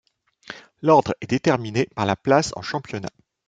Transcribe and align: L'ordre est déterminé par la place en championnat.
L'ordre 0.81 1.13
est 1.21 1.27
déterminé 1.29 1.87
par 1.95 2.07
la 2.07 2.15
place 2.15 2.53
en 2.55 2.63
championnat. 2.63 3.11